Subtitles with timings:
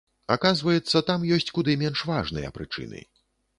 [0.35, 3.07] Аказваецца, там ёсць куды менш важныя прычыны.